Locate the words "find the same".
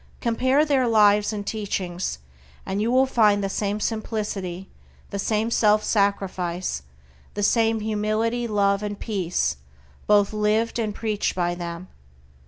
3.05-3.79